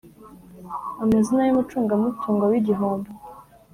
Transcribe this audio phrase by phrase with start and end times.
[1.03, 3.09] amazina y umucungamutungo w igihombo